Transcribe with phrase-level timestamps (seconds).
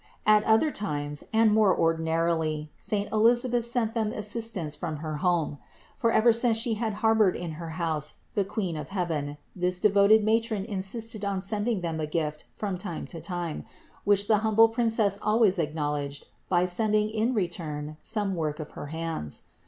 [0.25, 5.59] At other times, and more ordi narily, saint Elisabeth sent them assistance from her home;
[5.95, 10.23] for ever since She had harbored in her house the Queen of heaven this devoted
[10.23, 13.63] matron insisted on sending them a gift from time to time,
[14.03, 19.43] which the humble Princess always acknowledged by sending in return some work of her hands.